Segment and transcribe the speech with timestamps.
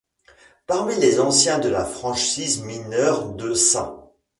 [0.65, 3.77] Parmi les anciens de la franchise mineure de St.